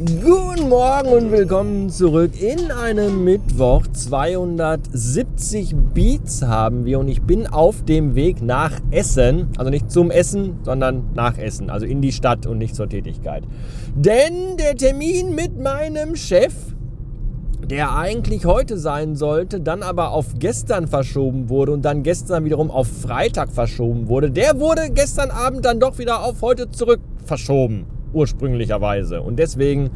[0.00, 3.82] Morgen und willkommen zurück in einem Mittwoch.
[3.86, 9.48] 270 Beats haben wir und ich bin auf dem Weg nach Essen.
[9.58, 11.68] Also nicht zum Essen, sondern nach Essen.
[11.68, 13.44] Also in die Stadt und nicht zur Tätigkeit.
[13.94, 16.54] Denn der Termin mit meinem Chef,
[17.68, 22.70] der eigentlich heute sein sollte, dann aber auf gestern verschoben wurde und dann gestern wiederum
[22.70, 27.84] auf Freitag verschoben wurde, der wurde gestern Abend dann doch wieder auf heute zurück verschoben
[28.12, 29.22] ursprünglicherweise.
[29.22, 29.90] Und deswegen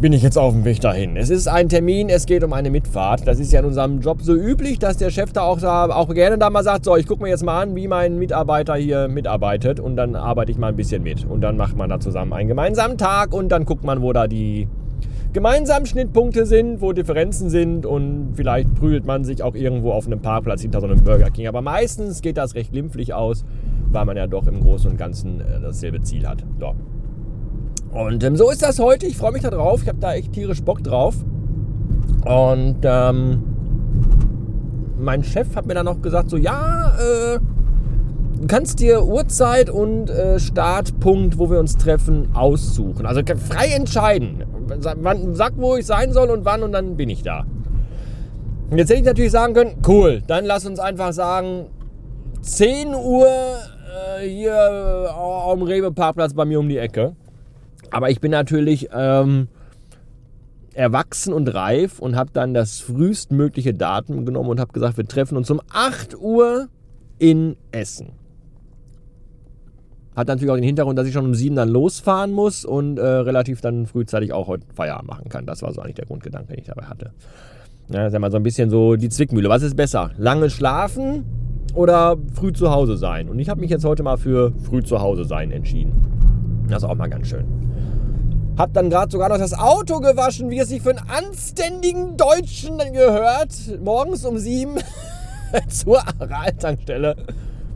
[0.00, 1.16] bin ich jetzt auf dem Weg dahin.
[1.16, 3.26] Es ist ein Termin, es geht um eine Mitfahrt.
[3.26, 6.14] Das ist ja in unserem Job so üblich, dass der Chef da auch, da auch
[6.14, 9.08] gerne da mal sagt, so, ich gucke mir jetzt mal an, wie mein Mitarbeiter hier
[9.08, 11.26] mitarbeitet und dann arbeite ich mal ein bisschen mit.
[11.26, 14.26] Und dann macht man da zusammen einen gemeinsamen Tag und dann guckt man, wo da
[14.26, 14.68] die
[15.34, 20.20] gemeinsamen Schnittpunkte sind, wo Differenzen sind und vielleicht prügelt man sich auch irgendwo auf einem
[20.20, 21.46] Parkplatz hinter so einem Burger King.
[21.46, 23.44] Aber meistens geht das recht glimpflich aus,
[23.90, 26.42] weil man ja doch im Großen und Ganzen äh, dasselbe Ziel hat.
[26.58, 26.74] So.
[27.92, 29.06] Und ähm, so ist das heute.
[29.06, 29.82] Ich freue mich darauf.
[29.82, 31.16] Ich habe da echt tierisch Bock drauf.
[32.24, 33.42] Und ähm,
[34.98, 37.38] mein Chef hat mir dann noch gesagt, so ja, äh,
[38.46, 43.06] kannst dir Uhrzeit und äh, Startpunkt, wo wir uns treffen, aussuchen.
[43.06, 44.44] Also frei entscheiden.
[45.32, 47.44] Sag, wo ich sein soll und wann und dann bin ich da.
[48.70, 51.66] Jetzt hätte ich natürlich sagen können, cool, dann lass uns einfach sagen,
[52.42, 57.16] 10 Uhr äh, hier äh, am Rewe-Parkplatz bei mir um die Ecke.
[57.90, 59.48] Aber ich bin natürlich ähm,
[60.74, 65.36] erwachsen und reif und habe dann das frühestmögliche Datum genommen und habe gesagt, wir treffen
[65.36, 66.68] uns um 8 Uhr
[67.18, 68.12] in Essen.
[70.16, 73.04] Hat natürlich auch den Hintergrund, dass ich schon um 7 dann losfahren muss und äh,
[73.04, 75.46] relativ dann frühzeitig auch heute Feierabend machen kann.
[75.46, 77.12] Das war so eigentlich der Grundgedanke, den ich dabei hatte.
[77.88, 79.48] Ja, das ist ja mal so ein bisschen so die Zwickmühle.
[79.48, 80.10] Was ist besser?
[80.16, 81.24] Lange schlafen
[81.74, 83.28] oder früh zu Hause sein?
[83.28, 85.92] Und ich habe mich jetzt heute mal für früh zu Hause sein entschieden.
[86.68, 87.69] Das ist auch mal ganz schön.
[88.56, 92.78] Hab dann gerade sogar noch das Auto gewaschen, wie es sich für einen anständigen Deutschen
[92.92, 93.54] gehört.
[93.82, 94.76] Morgens um sieben
[95.68, 97.16] zur Araltankstelle.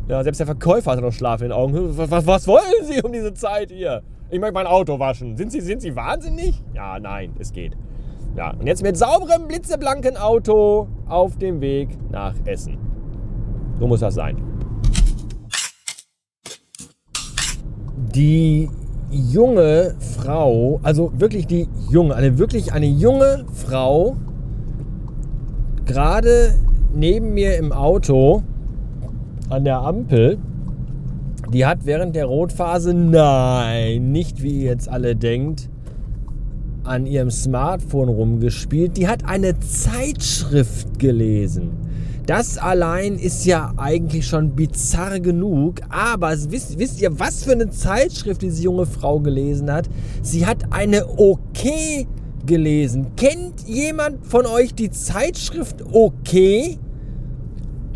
[0.08, 1.96] Ja, selbst der Verkäufer hatte noch Schlaf in den Augen.
[1.96, 4.02] Was, was, wollen Sie um diese Zeit hier?
[4.30, 5.36] Ich möchte mein Auto waschen.
[5.36, 6.62] Sind Sie, sind Sie wahnsinnig?
[6.74, 7.72] Ja, nein, es geht.
[8.36, 12.78] Ja, und jetzt mit sauberem, blitzeblanken Auto auf dem Weg nach Essen.
[13.78, 14.42] So muss das sein.
[18.14, 18.68] Die
[19.14, 24.16] junge Frau, also wirklich die junge, eine wirklich eine junge Frau,
[25.86, 26.54] gerade
[26.94, 28.42] neben mir im Auto
[29.48, 30.38] an der Ampel,
[31.52, 35.68] die hat während der Rotphase, nein, nicht wie ihr jetzt alle denkt,
[36.84, 38.96] an ihrem Smartphone rumgespielt.
[38.96, 41.70] Die hat eine Zeitschrift gelesen.
[42.26, 45.82] Das allein ist ja eigentlich schon bizarr genug.
[45.90, 49.90] Aber wisst, wisst ihr, was für eine Zeitschrift diese junge Frau gelesen hat?
[50.22, 52.06] Sie hat eine OK
[52.46, 53.08] gelesen.
[53.16, 56.32] Kennt jemand von euch die Zeitschrift OK?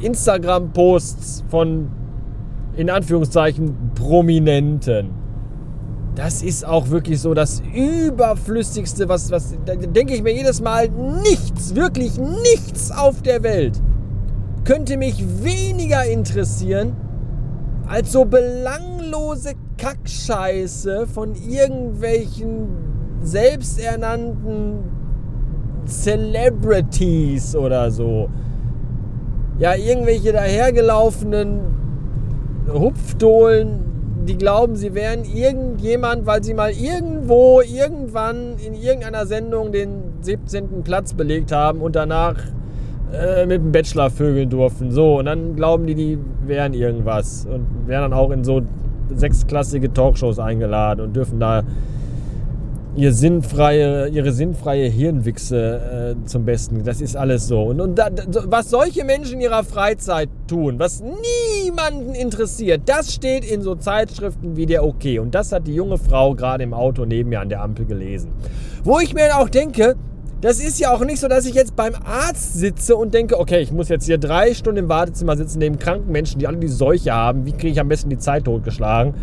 [0.01, 1.89] Instagram-Posts von
[2.75, 5.11] in Anführungszeichen Prominenten.
[6.15, 10.89] Das ist auch wirklich so das Überflüssigste, was, was da denke ich mir jedes Mal,
[10.89, 13.81] nichts, wirklich nichts auf der Welt
[14.69, 16.95] könnte mich weniger interessieren
[17.87, 22.88] als so belanglose Kackscheiße von irgendwelchen
[23.21, 24.83] selbsternannten
[25.85, 28.29] Celebrities oder so.
[29.57, 31.59] Ja, irgendwelche dahergelaufenen
[32.71, 33.81] Hupfdohlen,
[34.27, 40.83] die glauben, sie wären irgendjemand, weil sie mal irgendwo, irgendwann in irgendeiner Sendung den 17.
[40.83, 42.35] Platz belegt haben und danach
[43.11, 44.91] äh, mit dem Bachelor vögeln durften.
[44.91, 48.61] So, und dann glauben die, die wären irgendwas und werden dann auch in so
[49.13, 51.63] sechsklassige Talkshows eingeladen und dürfen da
[52.99, 56.83] ihr sinnfreie, ihre sinnfreie Hirnwichse äh, zum Besten.
[56.83, 57.63] Das ist alles so.
[57.63, 58.09] Und, und da,
[58.45, 64.57] was solche Menschen in ihrer Freizeit tun, was niemanden interessiert, das steht in so Zeitschriften
[64.57, 65.17] wie der OK.
[65.19, 68.31] Und das hat die junge Frau gerade im Auto neben mir an der Ampel gelesen.
[68.83, 69.95] Wo ich mir auch denke,
[70.41, 73.59] Das ist ja auch nicht so, dass ich jetzt beim Arzt sitze und denke, okay,
[73.59, 76.69] ich muss jetzt hier drei Stunden im Wartezimmer sitzen neben kranken Menschen, die alle die
[76.69, 77.45] Seuche haben.
[77.45, 79.15] Wie kriege ich am besten die Zeit totgeschlagen?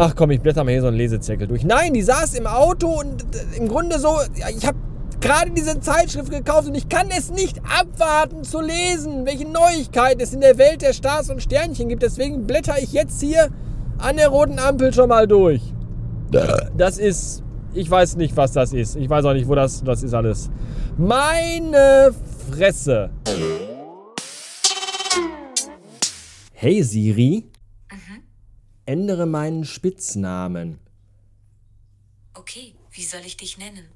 [0.00, 1.64] Ach komm, ich blätter mal hier so einen Lesezirkel durch.
[1.64, 4.16] Nein, die saß im Auto und äh, im Grunde so,
[4.56, 4.78] ich habe
[5.20, 10.32] gerade diese Zeitschrift gekauft und ich kann es nicht abwarten zu lesen, welche Neuigkeiten es
[10.32, 12.04] in der Welt der Stars und Sternchen gibt.
[12.04, 13.48] Deswegen blätter ich jetzt hier
[13.98, 15.62] an der roten Ampel schon mal durch.
[16.76, 17.42] Das ist,
[17.74, 18.94] ich weiß nicht, was das ist.
[18.94, 20.48] Ich weiß auch nicht, wo das, das ist alles.
[20.96, 22.14] Meine
[22.52, 23.10] Fresse.
[26.52, 27.50] Hey Siri,
[27.90, 28.27] Mhm.
[28.88, 30.78] Ändere meinen Spitznamen.
[32.34, 33.88] Okay, wie soll ich dich nennen?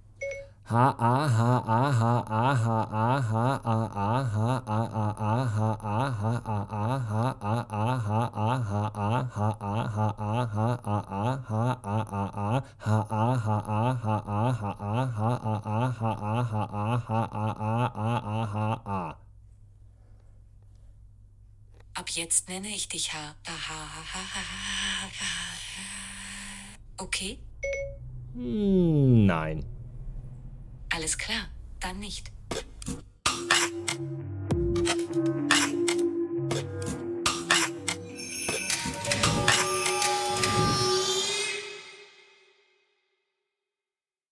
[22.03, 23.37] Ab jetzt nenne ich dich H.
[26.97, 27.39] Okay?
[28.35, 29.65] Hm, nein.
[30.93, 32.33] Alles klar, dann nicht.